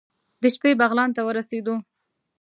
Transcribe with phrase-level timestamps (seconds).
[0.41, 1.75] د شپې بغلان ته ورسېدو.